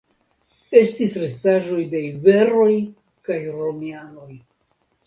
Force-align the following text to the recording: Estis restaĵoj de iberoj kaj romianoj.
Estis 0.79 1.13
restaĵoj 1.25 1.85
de 1.93 2.01
iberoj 2.09 2.73
kaj 3.31 3.39
romianoj. 3.61 4.33